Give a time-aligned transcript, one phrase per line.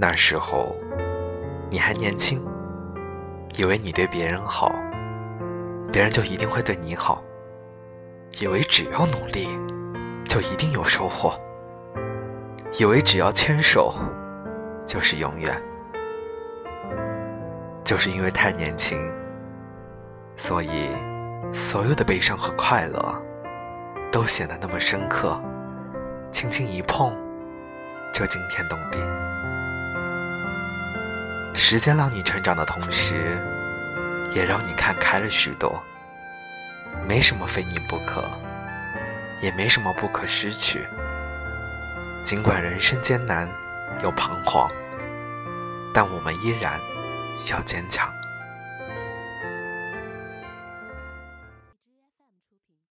[0.00, 0.76] 那时候，
[1.68, 2.40] 你还年轻，
[3.56, 4.72] 以为你对别人好，
[5.92, 7.20] 别人就一定会对你好；
[8.38, 9.48] 以为只要努力，
[10.24, 11.32] 就一定有收获；
[12.78, 13.92] 以为只要牵手，
[14.86, 15.60] 就是永远。
[17.82, 18.96] 就是因为太年轻，
[20.36, 20.90] 所以
[21.52, 23.22] 所有的悲伤和快乐
[24.12, 25.42] 都显得那么深刻，
[26.30, 27.12] 轻轻一碰
[28.14, 29.27] 就惊天动地。
[31.58, 33.36] 时间让你成长的同时，
[34.32, 35.82] 也让你看开了许多。
[37.06, 38.24] 没什么非你不可，
[39.42, 40.86] 也没什么不可失去。
[42.22, 43.50] 尽管人生艰难
[44.02, 44.70] 又彷徨，
[45.92, 46.80] 但我们依然。
[47.50, 48.12] 要坚强。